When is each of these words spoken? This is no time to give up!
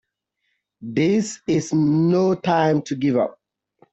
This 0.81 1.41
is 1.45 1.71
no 1.75 2.33
time 2.33 2.81
to 2.81 2.95
give 2.95 3.17
up! 3.17 3.37